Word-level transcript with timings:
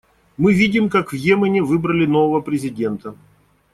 Мы 0.35 0.51
видим, 0.55 0.89
как 0.89 1.11
в 1.13 1.15
Йемене 1.15 1.61
выбрали 1.61 2.07
нового 2.07 2.41
президента. 2.41 3.15